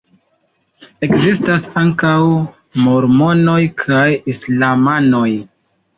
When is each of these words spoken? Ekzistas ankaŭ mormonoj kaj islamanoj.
Ekzistas 1.07 1.67
ankaŭ 1.83 2.15
mormonoj 2.87 3.61
kaj 3.83 4.09
islamanoj. 4.35 5.29